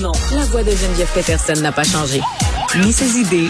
[0.00, 2.20] Non, la voix de Geneviève Peterson n'a pas changé.
[2.82, 3.48] Ni ses idées,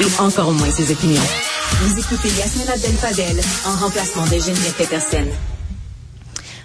[0.00, 1.22] et encore moins ses opinions.
[1.80, 3.36] Vous écoutez Yasmina Abdel-Fadel
[3.66, 5.26] en remplacement de Geneviève Peterson.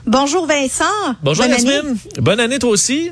[0.05, 0.85] Bonjour Vincent.
[1.23, 1.71] Bonjour Bonne Yasmine.
[1.71, 1.93] année.
[2.19, 3.11] Bonne année toi aussi.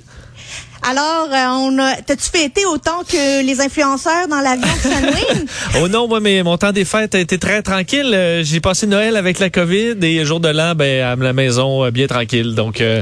[0.82, 5.46] Alors, euh, on a, t'as-tu fêté autant que les influenceurs dans l'avion de?
[5.82, 8.12] Oh non, moi, mais mon temps des fêtes a été très tranquille.
[8.14, 11.84] Euh, J'ai passé Noël avec la COVID et jour de l'an, ben, à la maison,
[11.86, 12.56] euh, bien tranquille.
[12.56, 13.02] Donc, euh,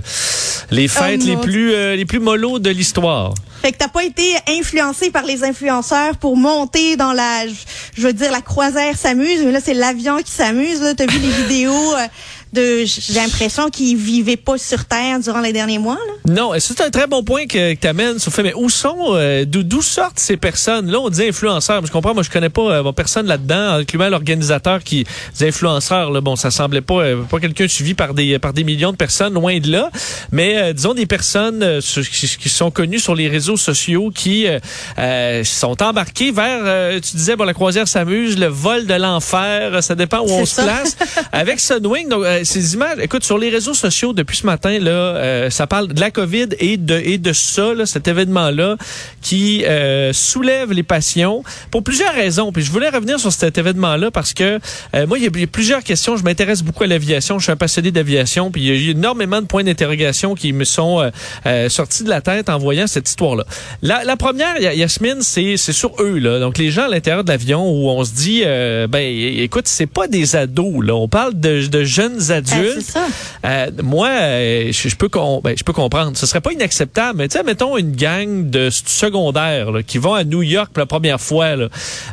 [0.71, 3.33] les fêtes Oh, les mon plus euh, les plus mollo de l'histoire.
[3.61, 7.53] fait que t'as pas été influencé par les influenceurs pour monter dans la, je-
[7.95, 10.81] je veux dire, la croisière s'amuse, mais là, c'est l'avion qui s'amuse.
[10.97, 12.07] T'as vu les vidéos euh,
[12.53, 16.13] de, j'ai l'impression qu'ils vivaient pas sur Terre durant les derniers mois, là.
[16.27, 18.17] Non, c'est un très bon point que, que tu amènes.
[18.43, 20.91] Mais où sont, euh, d'où sortent ces personnes?
[20.91, 21.81] Là, on dit influenceurs.
[21.81, 25.05] mais Je comprends, moi, je connais pas euh, personne là-dedans, incluant l'organisateur qui
[25.35, 26.11] dit influenceurs.
[26.11, 28.97] Là, bon, ça semblait pas, euh, pas quelqu'un suivi par des, par des millions de
[28.97, 29.89] personnes, loin de là.
[30.31, 34.47] Mais euh, disons des personnes qui, qui sont connues sur les réseaux sociaux qui
[35.43, 40.19] sont embarquées vers, tu disais, bon, la croisière s'amuse, le vol de l'enfer, ça dépend
[40.19, 40.97] où on se place.
[41.31, 44.91] Avec Sunwing, donc euh, ces images, écoute, sur les réseaux sociaux depuis ce matin, là,
[44.91, 48.77] euh, ça parle de la COVID et de et de ça, cet événement-là,
[49.21, 52.51] qui euh, soulève les passions pour plusieurs raisons.
[52.51, 54.59] Puis je voulais revenir sur cet événement-là parce que
[55.07, 56.17] moi, il y, a, plusieurs questions.
[56.17, 57.39] Je m'intéresse beaucoup à l'aviation.
[57.39, 58.51] Je suis un passionné d'aviation.
[58.51, 61.11] Puis il y a énormément de points d'interrogation qui me sont
[61.69, 63.45] sortis de la tête en voyant cette histoire-là.
[63.81, 66.39] La, la première, Ya- Yasmine, c'est sur eux là.
[66.39, 70.07] Donc les gens à l'intérieur de l'avion où on se dit, ben écoute, c'est pas
[70.07, 70.95] des ados là.
[70.95, 72.93] On parle de, de jeunes adultes.
[72.95, 73.07] Euh.
[73.45, 75.09] Euh, moi, euh, je, je peux
[75.43, 76.17] ben, je peux comprendre.
[76.17, 80.13] Ce serait pas inacceptable, mais tu sais, mettons une gang de secondaires là, qui vont
[80.13, 81.67] à New York pour la première fois là,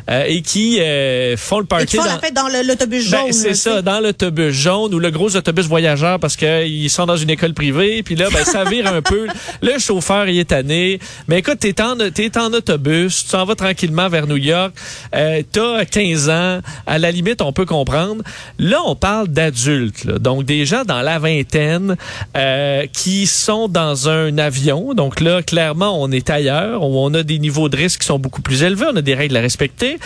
[0.09, 3.09] euh, et qui euh, font le Et party qui font dans- la fête dans l'autobus
[3.09, 3.19] jaune.
[3.25, 7.17] ben, c'est ça, dans l'autobus jaune ou le gros autobus voyageur parce qu'ils sont dans
[7.17, 8.03] une école privée.
[8.03, 9.27] Puis là, ben, ça vire un peu.
[9.61, 10.99] Le chauffeur, il est tanné.
[11.27, 14.73] Mais écoute, t'es en, t'es en autobus, tu t'en vas tranquillement vers New York.
[15.13, 16.59] Euh, T'as 15 ans.
[16.87, 18.23] À la limite, on peut comprendre.
[18.59, 20.04] Là, on parle d'adultes.
[20.05, 20.19] Là.
[20.19, 21.95] Donc, des gens dans la vingtaine
[22.35, 24.93] euh, qui sont dans un avion.
[24.93, 26.83] Donc là, clairement, on est ailleurs.
[26.83, 28.85] où On a des niveaux de risque qui sont beaucoup plus élevés.
[28.91, 29.97] On a des règles à respecter.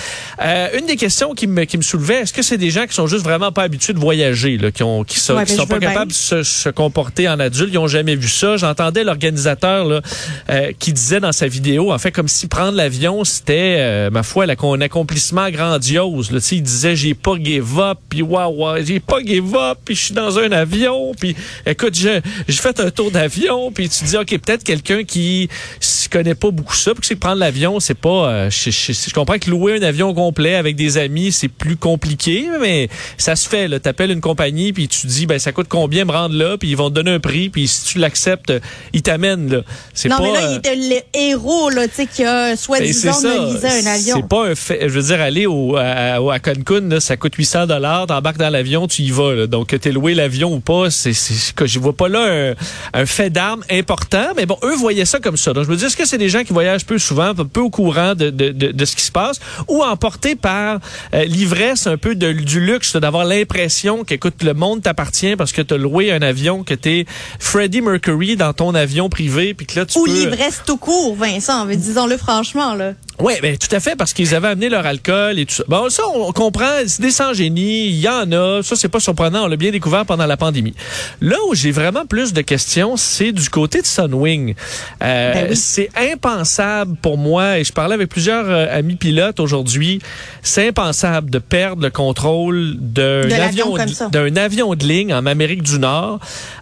[0.41, 2.93] Euh, une des questions qui me, qui me soulevait, est-ce que c'est des gens qui
[2.93, 5.57] sont juste vraiment pas habitués de voyager, là, qui, ont, qui, sont, Ouais, qui ben,
[5.57, 8.57] sont je pas capables de se, se comporter en adulte, ils ont jamais vu ça.
[8.57, 10.01] J'entendais l'organisateur là,
[10.49, 14.23] euh, qui disait dans sa vidéo, en fait, comme si prendre l'avion, c'était, euh, ma
[14.23, 16.31] foi, là, un accomplissement grandiose.
[16.31, 16.39] Là.
[16.51, 20.05] Il disait, j'ai pas give up, puis waouh, wow, j'ai pas give up, puis je
[20.05, 21.35] suis dans un avion, puis
[21.65, 25.49] écoute, je- j'ai fait un tour d'avion, puis tu dis, OK, peut-être quelqu'un qui
[25.81, 28.29] s- connaît pas beaucoup ça, puis que c'est prendre l'avion, c'est pas...
[28.29, 31.75] euh, je, je- je comprends que louer un avion complet avec des amis, c'est plus
[31.75, 33.67] compliqué, mais ça se fait.
[33.79, 36.69] Tu appelles une compagnie, puis tu dis, ben ça coûte combien me rendre là, puis
[36.69, 38.53] ils vont te donner un prix, puis si tu l'acceptes,
[38.93, 39.61] ils t'amènent là.
[39.95, 40.23] C'est Non, pas...
[40.25, 43.85] mais là, il était le héros, là, tu sais, qui a ben, soi-disant menuisé un
[43.87, 44.15] avion.
[44.17, 44.81] C'est pas un fait.
[44.83, 48.05] Je veux dire, aller au, à, à Cancun, là, ça coûte 800 dollars.
[48.05, 49.33] T'embarques dans l'avion, tu y vas.
[49.33, 49.47] Là.
[49.47, 52.53] Donc, t'aies loué l'avion ou pas, c'est, c'est que je vois pas là un,
[53.01, 54.27] un fait d'armes important.
[54.35, 55.53] Mais bon, eux voyaient ça comme ça.
[55.53, 57.69] Donc, je me dis, est-ce que c'est des gens qui voyagent peu souvent, peu au
[57.69, 60.79] courant de, de, de, de ce qui se passe, ou emportés par
[61.13, 65.61] euh, l'ivresse un peu de, du luxe, d'avoir l'impression qu'écoute, le monde t'appartient parce que
[65.61, 67.05] t'as loué un avion, que t'es
[67.39, 70.11] Freddie Mercury dans ton avion privé, puis que là, tu Ou peux...
[70.11, 72.93] l'ivresse tout court, Vincent, mais disons-le franchement, là.
[73.21, 75.63] Oui, ben tout à fait, parce qu'ils avaient amené leur alcool et tout ça.
[75.67, 79.43] Bon, ça, on comprend, c'est des sans-génie, il y en a, ça, c'est pas surprenant,
[79.43, 80.73] on l'a bien découvert pendant la pandémie.
[81.19, 84.55] Là où j'ai vraiment plus de questions, c'est du côté de Sunwing.
[85.03, 85.55] Euh, Ben oui.
[85.57, 89.99] C'est impensable pour moi, et je parlais avec plusieurs euh, amis pilotes aujourd'hui,
[90.41, 94.07] c'est impensable de perdre le contrôle d'un avion, de- ça.
[94.07, 96.19] d'un avion de ligne en Amérique du Nord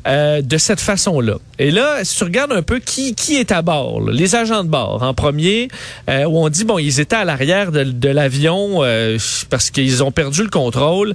[0.07, 1.35] euh, de cette façon-là.
[1.59, 4.63] Et là, si tu regardes un peu qui, qui est à bord, là, les agents
[4.63, 5.67] de bord en premier,
[6.09, 9.17] euh, où on dit, bon, ils étaient à l'arrière de, de l'avion euh,
[9.49, 11.13] parce qu'ils ont perdu le contrôle.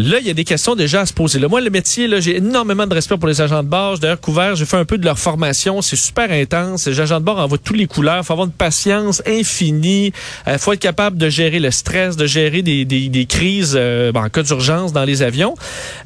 [0.00, 1.38] Là, il y a des questions déjà à se poser.
[1.38, 3.96] Là, moi, le métier, là, j'ai énormément de respect pour les agents de bord.
[3.96, 5.82] J'ai d'ailleurs couvert, j'ai fait un peu de leur formation.
[5.82, 6.86] C'est super intense.
[6.86, 8.24] Les agents de bord envoient toutes les couleurs.
[8.24, 10.12] faut avoir une patience infinie.
[10.46, 14.10] Il faut être capable de gérer le stress, de gérer des, des, des crises euh,
[14.10, 15.54] ben, en cas d'urgence dans les avions.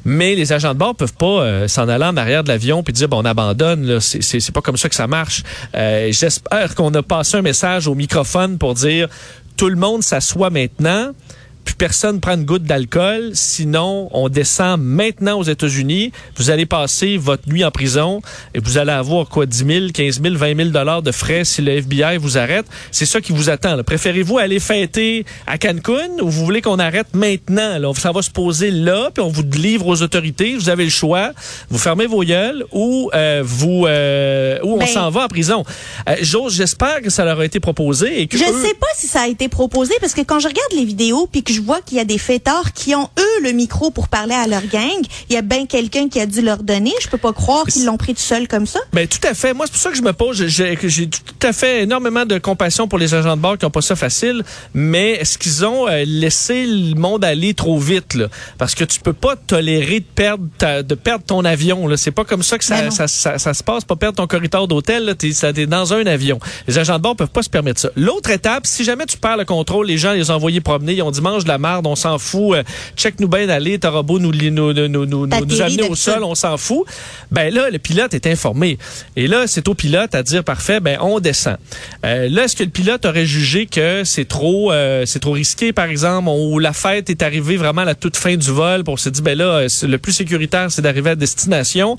[0.03, 2.91] Mais les agents de bord peuvent pas euh, s'en aller en arrière de l'avion puis
[2.91, 3.85] dire, bon, on abandonne.
[3.85, 4.01] Là.
[4.01, 5.43] C'est, c'est, c'est pas comme ça que ça marche.
[5.73, 9.07] Euh, j'espère qu'on a passé un message au microphone pour dire,
[9.55, 11.13] tout le monde s'assoit maintenant
[11.65, 13.31] plus personne prend une goutte d'alcool.
[13.33, 16.11] Sinon, on descend maintenant aux États-Unis.
[16.37, 18.21] Vous allez passer votre nuit en prison
[18.53, 21.61] et vous allez avoir quoi, 10 000, 15 000, 20 000 dollars de frais si
[21.63, 22.65] le FBI vous arrête.
[22.91, 23.81] C'est ça qui vous attend.
[23.83, 27.77] Préférez-vous aller fêter à Cancun ou vous voulez qu'on arrête maintenant?
[27.79, 27.91] Là?
[27.97, 30.55] Ça va se poser là, puis on vous livre aux autorités.
[30.55, 31.31] Vous avez le choix.
[31.69, 35.63] Vous fermez vos gueules ou euh, vous euh, ou on Ben- s'en va en prison.
[36.07, 38.87] Euh, J'ose, j'espère que ça leur a été proposé et que Je eux- sais pas
[38.95, 41.61] si ça a été proposé parce que quand je regarde les vidéos puis que je
[41.61, 44.65] vois qu'il y a des fêtards qui ont eux le micro pour parler à leur
[44.67, 46.91] gang, il y a bien quelqu'un qui a dû leur donner.
[47.01, 48.79] Je peux pas croire qu'ils l'ont pris tout seul comme ça.
[48.93, 49.53] Ben tout à fait.
[49.53, 50.45] Moi, c'est pour ça que je me pose.
[50.47, 50.75] J'ai
[51.09, 53.95] tout à fait énormément de compassion pour les agents de bord qui ont pas ça
[53.95, 54.43] facile.
[54.73, 58.27] Mais est-ce qu'ils ont euh, laissé le monde aller trop vite là?
[58.57, 61.87] Parce que tu peux pas tolérer de perdre ta- de perdre ton avion.
[61.95, 62.91] C'est pas comme ça que Ben ça, non.
[62.91, 63.83] ça, ça, ça se passe.
[63.85, 65.15] Pas perdre ton corridor d'hôtel.
[65.33, 66.39] ça, t'es dans un avion.
[66.67, 67.89] Les agents de bord peuvent pas se permettre ça.
[67.95, 70.93] L'autre étape, si jamais tu perds le contrôle, les gens les ont envoyés promener.
[70.93, 72.55] Ils ont dit mange de la merde, on s'en fout.
[72.57, 72.63] euh,
[72.97, 73.79] check nous bien d'aller.
[73.79, 76.85] T'auras beau nous nous nous nous amener au sol, on s'en fout.
[77.31, 78.77] Ben là, le pilote est informé.
[79.15, 81.57] Et là, c'est au pilote à dire parfait, ben on descend.
[82.05, 85.71] Euh, là, est-ce que le pilote aurait jugé que c'est trop, euh, c'est trop risqué,
[85.73, 88.99] par exemple, ou la fête est arrivée vraiment à la toute fin du vol, pour
[88.99, 91.97] se dire ben là, le plus sécuritaire, c'est d'arriver à destination.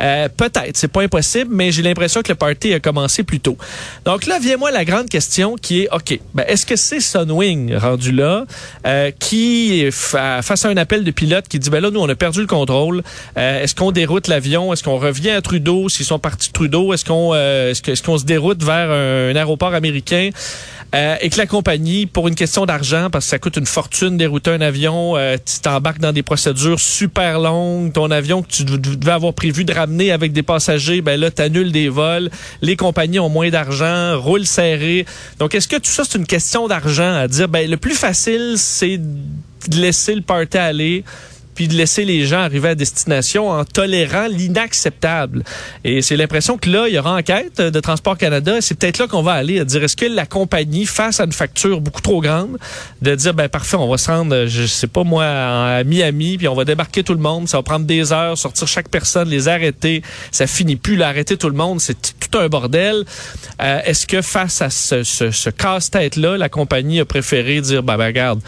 [0.00, 3.56] Euh, Peut-être, c'est pas impossible, mais j'ai l'impression que le party a commencé plus tôt.
[4.04, 7.74] Donc là, vient moi la grande question qui est, ok, ben est-ce que c'est Sunwing
[7.76, 8.44] rendu là,
[8.88, 12.08] euh, qui fa- face à un appel de pilote qui dit ben là, nous on
[12.08, 13.02] a perdu le contrôle.
[13.36, 14.72] Euh, est-ce qu'on déroute l'avion?
[14.72, 15.88] Est-ce qu'on revient à Trudeau?
[15.88, 19.74] S'ils sont partis de Trudeau, est-ce qu'on euh, est-ce qu'on se déroute vers un, aéroport
[19.74, 20.30] américain?
[20.94, 24.16] Euh, et que la compagnie, pour une question d'argent, parce que ça coûte une fortune
[24.16, 28.96] dérouter un avion, tu t'embarques dans des procédures super longues, ton avion que tu dev-
[28.96, 32.30] devais avoir prévu de ramener avec des passagers, ben là, t'annules des vols,
[32.62, 35.04] les compagnies ont moins d'argent, roule serré.
[35.38, 38.54] Donc, est-ce que tout ça, c'est une question d'argent à dire, ben le plus facile,
[38.78, 41.04] c'est de laisser le party aller,
[41.58, 45.42] puis de laisser les gens arriver à destination en tolérant l'inacceptable.
[45.82, 48.60] Et c'est l'impression que là, il y aura enquête de Transport Canada.
[48.60, 51.32] C'est peut-être là qu'on va aller à dire est-ce que la compagnie, face à une
[51.32, 52.58] facture beaucoup trop grande,
[53.02, 56.46] de dire ben parfait, on va se rendre, je sais pas moi, à Miami, puis
[56.46, 57.48] on va débarquer tout le monde.
[57.48, 60.02] Ça va prendre des heures, sortir chaque personne, les arrêter.
[60.30, 63.04] Ça finit plus, là, arrêter tout le monde, c'est tout un bordel.
[63.60, 67.96] Euh, est-ce que face à ce, ce, ce casse-tête-là, la compagnie a préféré dire ben,
[67.96, 68.40] ben regarde,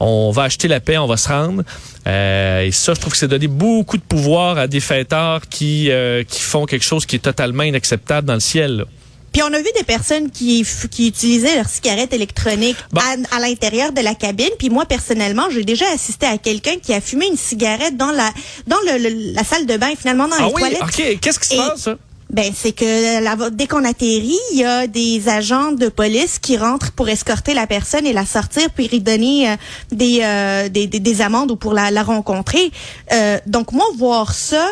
[0.00, 1.62] on va acheter la paix, on va se rendre?
[2.06, 5.90] Euh, et ça, je trouve que c'est donner beaucoup de pouvoir à des fêtards qui,
[5.90, 8.76] euh, qui font quelque chose qui est totalement inacceptable dans le ciel.
[8.78, 8.84] là.
[9.32, 13.00] Puis on a vu des personnes qui, qui utilisaient leur cigarette électronique Bon.
[13.30, 14.48] à, à l'intérieur de la cabine.
[14.58, 18.28] Puis moi personnellement, j'ai déjà assisté à quelqu'un qui a fumé une cigarette dans la
[18.66, 20.82] dans le, le- la salle de bain, finalement dans Ah les oui, toilettes.
[20.82, 21.18] ok.
[21.20, 21.88] Qu'est-ce qui se passe?
[22.32, 26.56] Ben c'est que la- dès qu'on atterrit, il y a des agents de police qui
[26.56, 29.56] rentrent pour escorter la personne et la sortir puis lui donner euh,
[29.90, 32.70] des, euh, des, des des amendes ou pour la, la rencontrer.
[33.12, 34.64] Euh, donc moi voir ça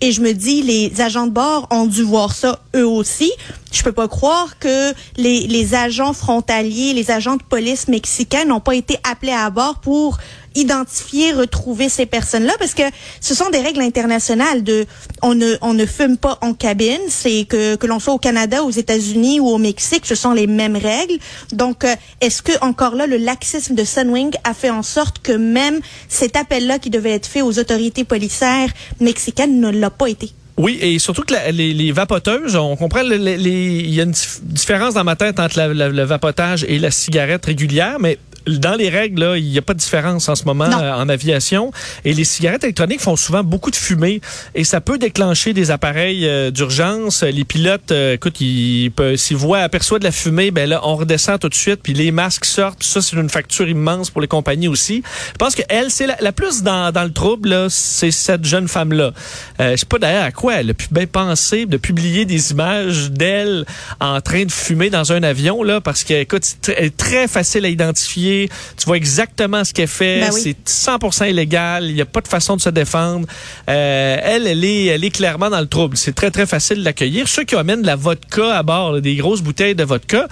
[0.00, 3.30] et je me dis les agents de bord ont dû voir ça eux aussi.
[3.70, 8.60] Je peux pas croire que les, les agents frontaliers, les agents de police mexicains n'ont
[8.60, 10.18] pas été appelés à bord pour
[10.54, 12.82] identifier, retrouver ces personnes-là parce que
[13.20, 14.86] ce sont des règles internationales de
[15.22, 18.62] on ne on ne fume pas en cabine, c'est que que l'on soit au Canada,
[18.64, 21.18] aux États-Unis ou au Mexique, ce sont les mêmes règles.
[21.52, 25.32] Donc euh, est-ce que encore là le laxisme de Sunwing a fait en sorte que
[25.32, 28.70] même cet appel-là qui devait être fait aux autorités policières
[29.00, 30.30] mexicaines ne l'a pas été?
[30.58, 34.92] Oui, et surtout que les, les vapoteuses, on comprend, il y a une dif- différence
[34.92, 39.44] dans ma tête entre le vapotage et la cigarette régulière, mais dans les règles, il
[39.50, 41.72] n'y a pas de différence en ce moment euh, en aviation.
[42.04, 44.20] Et les cigarettes électroniques font souvent beaucoup de fumée
[44.54, 47.22] et ça peut déclencher des appareils euh, d'urgence.
[47.22, 50.96] Les pilotes, euh, écoute, ils peuvent- s'ils voient, aperçoivent de la fumée, ben là, on
[50.96, 52.78] redescend tout de suite, puis les masques sortent.
[52.80, 55.02] Puis ça, c'est une facture immense pour les compagnies aussi.
[55.32, 58.44] Je pense que elle, c'est la, la plus dans, dans le trouble, là, c'est cette
[58.44, 59.12] jeune femme-là.
[59.60, 62.50] Euh, je sais pas d'ailleurs à quoi elle a pu bien penser de publier des
[62.52, 63.64] images d'elle
[64.00, 67.64] en train de fumer dans un avion, là, parce que, écoute, c'est tr- très facile
[67.64, 68.31] à identifier.
[68.76, 70.20] Tu vois exactement ce qu'elle fait.
[70.20, 70.40] Ben oui.
[70.42, 71.84] C'est 100% illégal.
[71.84, 73.26] Il n'y a pas de façon de se défendre.
[73.68, 75.96] Euh, elle, elle est, elle est clairement dans le trouble.
[75.96, 77.28] C'est très, très facile de l'accueillir.
[77.28, 80.28] Ceux qui amènent de la vodka à bord, là, des grosses bouteilles de vodka.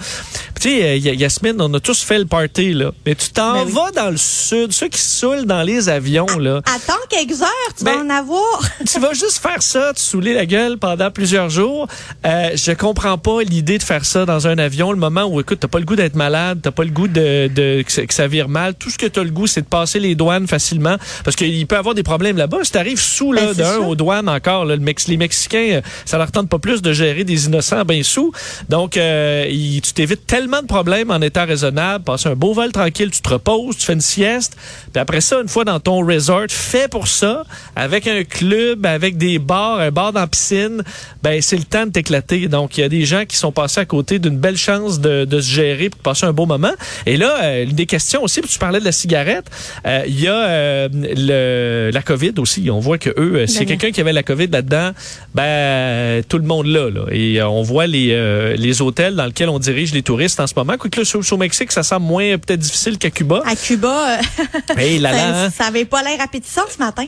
[0.61, 2.91] Tu sais, euh, Yasmine, on a tous fait le party, là.
[3.03, 3.71] Mais tu t'en Ben oui.
[3.71, 4.71] vas dans le sud.
[4.71, 6.61] Ceux qui saoulent dans les avions, là.
[6.67, 8.61] Attends quelques heures, tu Ben, vas en avoir.
[8.87, 11.87] tu vas juste faire ça, te saouler la gueule pendant plusieurs jours.
[12.27, 14.91] Euh, je comprends pas l'idée de faire ça dans un avion.
[14.91, 17.47] Le moment où, écoute, t'as pas le goût d'être malade, t'as pas le goût de,
[17.47, 18.75] de que, ça- que ça vire mal.
[18.75, 21.75] Tout ce que t'as le goût, c'est de passer les douanes facilement, parce qu'il peut
[21.75, 22.59] y avoir des problèmes là-bas.
[22.61, 25.81] Si t'arrives sous là, Ben, d'un aux douanes encore, là, le Mex- les Mexicains, euh,
[26.05, 28.31] ça leur tente pas plus de gérer des innocents bien sous.
[28.69, 32.03] Donc, euh, il- tu t'évites tellement tellement de problèmes en état raisonnable.
[32.03, 34.57] Passer un beau vol tranquille, tu te reposes, tu fais une sieste.
[34.91, 37.43] Puis après ça, une fois dans ton resort, fait pour ça,
[37.75, 40.83] avec un club, avec des bars, un bar dans la piscine,
[41.23, 42.47] ben c'est le temps de t'éclater.
[42.47, 45.23] Donc, il y a des gens qui sont passés à côté d'une belle chance de,
[45.23, 46.73] de, se gérer pour passer un beau moment.
[47.05, 49.45] Et là, euh, des questions aussi, tu parlais de la cigarette,
[49.85, 52.69] euh, il y a euh, le, la COVID aussi.
[52.69, 54.91] On voit que eux, c'est quelqu'un qui avait la COVID là-dedans,
[55.33, 56.89] ben tout le monde là.
[56.89, 57.05] là.
[57.11, 60.77] Et on voit les, les hôtels dans lesquels on dirige les touristes en ce moment.
[60.77, 63.41] Quoique là, au, Mexique, ça semble moins peut-être difficile qu'à Cuba.
[63.45, 64.19] À Cuba,
[64.77, 65.49] hey, là, là, hein?
[65.49, 67.05] ça, avait pas l'air appétissant ce matin.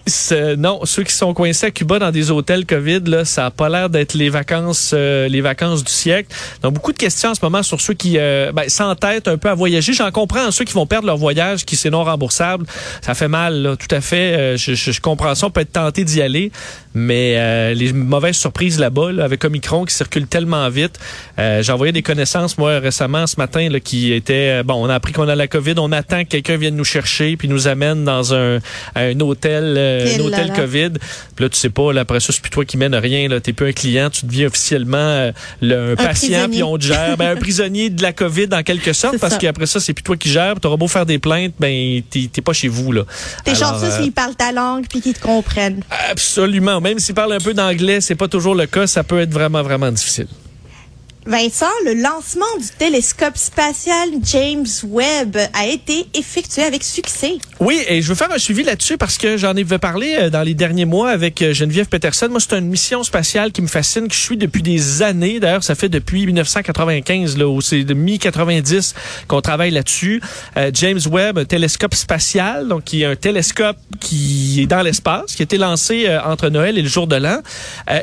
[0.58, 3.70] Non, ceux qui sont coincés à Cuba dans des hôtels COVID, là, ça a pas
[3.70, 6.34] l'air d'être les vacances, les vacances du siècle.
[6.62, 9.50] Donc beaucoup de questions en ce moment sur ceux qui euh, ben, s'entêtent un peu
[9.50, 9.94] à voyager.
[9.94, 12.66] J'en comprends ceux qui vont perdre leur voyage, qui c'est non remboursable.
[13.02, 14.38] Ça fait mal, tout à fait.
[14.38, 15.48] Euh, je, je, comprends ça.
[15.48, 16.52] On peut être tenté d'y aller,
[16.94, 21.00] mais euh, les mauvaises surprises là-bas, avec Omicron qui circule tellement vite.
[21.38, 24.64] J'ai envoyé des connaissances, moi, récemment, ce matin, là, qui étaient...
[24.64, 25.76] Bon, on a appris qu'on a la COVID.
[25.78, 28.60] On attend que quelqu'un vienne nous chercher puis nous amène dans un,
[28.96, 30.92] un hôtel, un hôtel COVID.
[31.36, 33.28] Puis là, tu sais pas, là, après ça, c'est plus toi qui mène rien.
[33.28, 34.10] Tu n'es plus un client.
[34.10, 37.18] Tu deviens officiellement le, un, patient, puis on te gère.
[37.18, 40.18] Ben, un prisonnier de la COVID en quelque sorte, parce qu'après ça, c'est plus toi
[40.18, 40.60] qui gères.
[40.60, 42.94] T'auras beau faire des plaintes, ben t'es pas chez vous.
[43.44, 45.82] T'es chanceux euh, s'ils parlent ta langue puis qu'ils te comprennent.
[46.10, 46.82] Absolument.
[46.82, 48.88] Même s'ils parlent un peu d'anglais, c'est pas toujours le cas.
[48.88, 50.28] Ça peut être vraiment vraiment difficile.
[51.26, 57.38] Vincent, le lancement du télescope spatial James Webb a été effectué avec succès.
[57.62, 60.42] Oui, et je veux faire un suivi là-dessus parce que j'en ai parlé euh, dans
[60.42, 62.28] les derniers mois avec euh, Geneviève Peterson.
[62.30, 65.40] Moi, c'est une mission spatiale qui me fascine, que je suis depuis des années.
[65.40, 68.94] D'ailleurs, ça fait depuis 1995, là, c'est de mi-90
[69.30, 70.22] qu'on travaille là-dessus.
[70.58, 75.36] Euh, James Webb, un télescope spatial, donc qui est un télescope qui est dans l'espace,
[75.36, 77.40] qui a été lancé entre Noël et le jour de l'an,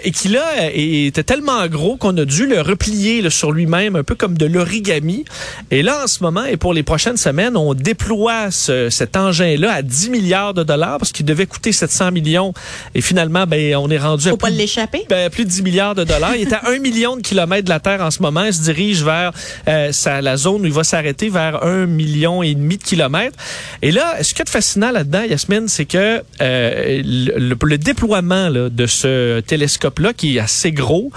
[0.02, 4.14] et qui là était tellement gros qu'on a dû le replier sur lui-même, un peu
[4.14, 5.24] comme de l'origami.
[5.70, 9.82] Et là, en ce moment, et pour les prochaines semaines, on déploie cet engin-là à
[9.82, 12.52] 10 milliards de dollars parce qu'il devait coûter 700 millions.
[12.94, 15.06] Et finalement, ben, on est rendu Faut à pas plus, l'échapper.
[15.08, 16.36] Ben, plus de 10 milliards de dollars.
[16.36, 18.44] il est à 1 million de kilomètres de la Terre en ce moment.
[18.44, 19.32] Il se dirige vers
[19.68, 23.36] euh, la zone où il va s'arrêter vers 1 million et demi de kilomètres.
[23.82, 28.68] Et là, ce qui est fascinant là-dedans, Yasmine, c'est que euh, le, le, déploiement là,
[28.68, 31.10] de ce télescope-là, qui est assez gros,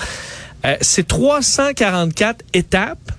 [0.65, 3.11] euh, c'est 344 étapes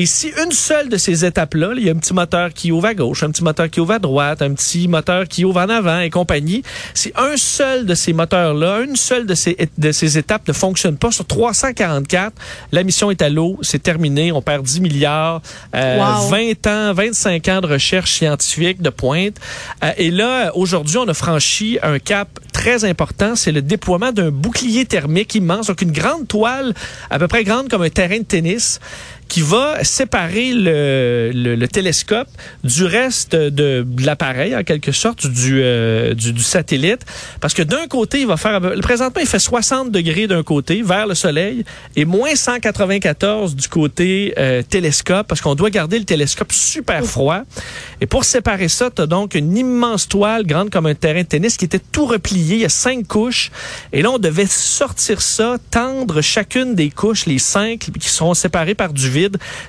[0.00, 2.86] et si une seule de ces étapes-là, il y a un petit moteur qui ouvre
[2.86, 5.68] à gauche, un petit moteur qui ouvre à droite, un petit moteur qui ouvre en
[5.68, 6.62] avant et compagnie,
[6.94, 10.96] si un seul de ces moteurs-là, une seule de ces, de ces étapes ne fonctionne
[10.96, 12.32] pas sur 344,
[12.70, 15.42] la mission est à l'eau, c'est terminé, on perd 10 milliards,
[15.74, 15.98] euh,
[16.30, 19.34] 20 ans, 25 ans de recherche scientifique de pointe.
[19.82, 24.30] Euh, et là, aujourd'hui, on a franchi un cap très important, c'est le déploiement d'un
[24.30, 26.72] bouclier thermique immense, donc une grande toile
[27.10, 28.78] à peu près grande comme un terrain de tennis
[29.28, 32.28] qui va séparer le, le, télescope
[32.64, 37.04] du reste de, l'appareil, en quelque sorte, du, euh, du, du, satellite.
[37.38, 38.58] Parce que d'un côté, il va faire...
[38.80, 44.32] Présentement, il fait 60 degrés d'un côté, vers le Soleil, et moins 194 du côté
[44.38, 47.42] euh, télescope, parce qu'on doit garder le télescope super froid.
[48.00, 51.26] Et pour séparer ça, tu as donc une immense toile, grande comme un terrain de
[51.26, 52.56] tennis, qui était tout replié.
[52.56, 53.50] Il y a cinq couches.
[53.92, 58.74] Et là, on devait sortir ça, tendre chacune des couches, les cinq, qui seront séparées
[58.74, 59.17] par du vide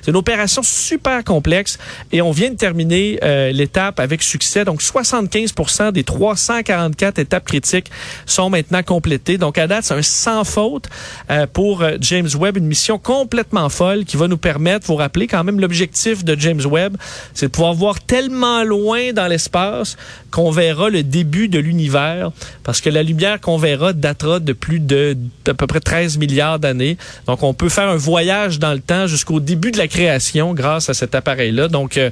[0.02, 1.78] c'est une opération super complexe
[2.12, 4.64] et on vient de terminer euh, l'étape avec succès.
[4.64, 5.54] Donc 75
[5.92, 7.90] des 344 étapes critiques
[8.26, 9.38] sont maintenant complétées.
[9.38, 10.88] Donc à date, c'est un sans faute
[11.30, 15.26] euh, pour euh, James Webb, une mission complètement folle qui va nous permettre, vous rappeler
[15.26, 16.96] quand même l'objectif de James Webb,
[17.34, 19.96] c'est de pouvoir voir tellement loin dans l'espace
[20.30, 22.30] qu'on verra le début de l'univers
[22.62, 26.58] parce que la lumière qu'on verra datera de plus de d'à peu près 13 milliards
[26.58, 26.96] d'années.
[27.26, 30.88] Donc on peut faire un voyage dans le temps jusqu'au début de la création grâce
[30.88, 31.68] à cet appareil-là.
[31.68, 32.10] Donc, euh,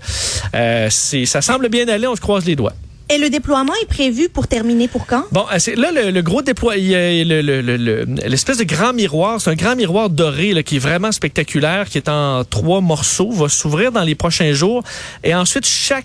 [0.54, 2.06] euh ça semble bien aller.
[2.06, 2.74] On se croise les doigts.
[3.10, 5.24] Et le déploiement est prévu pour terminer pour quand?
[5.32, 10.52] Bon, euh, là le, gros déploiement, l'espèce de grand miroir, c'est un grand miroir doré
[10.52, 14.52] là, qui est vraiment spectaculaire, qui est en trois morceaux, va s'ouvrir dans les prochains
[14.52, 14.82] jours.
[15.24, 16.04] Et ensuite, chaque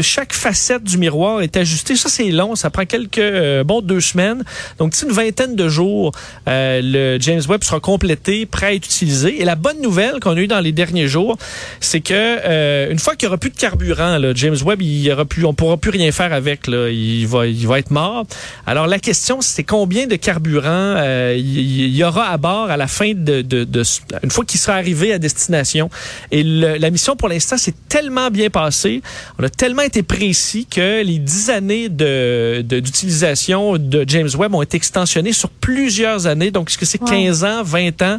[0.00, 1.96] chaque facette du miroir est ajustée.
[1.96, 2.54] Ça, c'est long.
[2.56, 4.44] Ça prend quelques, euh, bon, deux semaines.
[4.78, 6.12] Donc, une vingtaine de jours,
[6.48, 9.40] euh, le James Webb sera complété, prêt à être utilisé.
[9.40, 11.36] Et la bonne nouvelle qu'on a eue dans les derniers jours,
[11.80, 15.02] c'est que euh, une fois qu'il n'y aura plus de carburant, là, James Webb, il
[15.02, 16.66] y aura plus, on pourra plus rien faire avec.
[16.66, 16.88] Là.
[16.88, 18.26] Il va, il va être mort.
[18.66, 21.02] Alors, la question, c'est combien de carburant
[21.34, 23.82] il y, aura à bord à la fin de, de, de
[24.22, 25.90] une fois qu'il sera arrivé à destination.
[26.30, 29.02] Et le, la mission, pour l'instant, c'est tellement bien passé.
[29.38, 34.62] On a tellement été précis que les dix années de d'utilisation de, James Webb ont
[34.62, 36.50] été extensionnées sur plusieurs années.
[36.50, 38.18] Donc, est-ce que c'est 15 ans, 20 ans?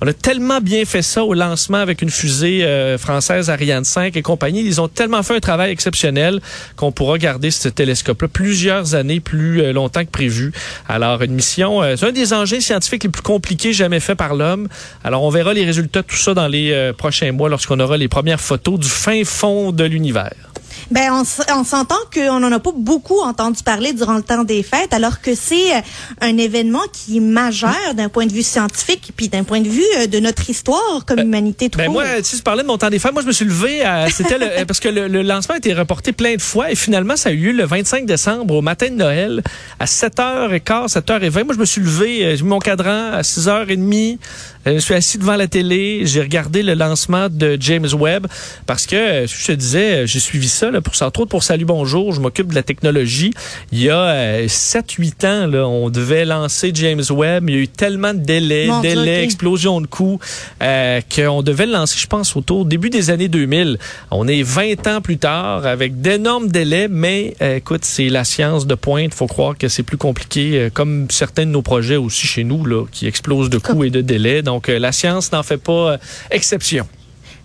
[0.00, 4.16] On a tellement bien fait ça au lancement avec une fusée euh, française Ariane 5
[4.16, 4.62] et compagnie.
[4.64, 6.40] Ils ont tellement fait un travail exceptionnel
[6.76, 10.52] qu'on pourra garder ce télescope-là plusieurs années plus euh, longtemps que prévu.
[10.88, 14.36] Alors, une mission, euh, c'est un des engins scientifiques les plus compliqués jamais faits par
[14.36, 14.68] l'homme.
[15.02, 18.06] Alors, on verra les résultats de tout ça dans les prochains mois lorsqu'on aura les
[18.06, 20.53] premières photos du fin fond de l'univers.
[20.90, 21.22] Ben, on,
[21.58, 25.20] on s'entend qu'on n'en a pas beaucoup entendu parler durant le temps des fêtes, alors
[25.20, 25.80] que c'est euh,
[26.20, 29.82] un événement qui est majeur d'un point de vue scientifique, puis d'un point de vue
[29.98, 31.68] euh, de notre histoire comme ben, humanité.
[31.68, 33.82] ben moi, si je parlais de mon temps des fêtes, moi je me suis levé,
[34.10, 37.32] c'était parce que le, lancement a été reporté plein de fois et finalement ça a
[37.32, 39.42] eu lieu le 25 décembre au matin de Noël
[39.80, 41.44] à 7h15, 7h20.
[41.44, 44.18] Moi je me suis levé, euh, j'ai mis mon cadran à 6h30,
[44.66, 48.26] je me suis assis devant la télé, j'ai regardé le lancement de James Webb
[48.66, 52.48] parce que je te disais, j'ai suivi ça pour ça, pour Salut Bonjour, je m'occupe
[52.48, 53.32] de la technologie.
[53.72, 57.48] Il y a 7-8 euh, ans, là, on devait lancer James Webb.
[57.48, 60.18] Il y a eu tellement de délais, délais, explosion de coûts,
[60.62, 63.78] euh, qu'on devait le lancer, je pense, autour début des années 2000.
[64.10, 68.66] On est 20 ans plus tard avec d'énormes délais, mais euh, écoute, c'est la science
[68.66, 69.14] de pointe.
[69.14, 72.64] faut croire que c'est plus compliqué, euh, comme certains de nos projets aussi chez nous,
[72.64, 74.42] là, qui explosent de coûts et de délais.
[74.54, 75.98] Donc, la science n'en fait pas
[76.30, 76.86] exception.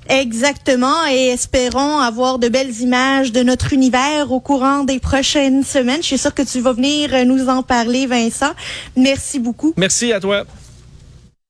[0.09, 6.01] Exactement, et espérons avoir de belles images de notre univers au courant des prochaines semaines.
[6.01, 8.51] Je suis sûre que tu vas venir nous en parler, Vincent.
[8.95, 9.73] Merci beaucoup.
[9.75, 10.45] Merci à toi.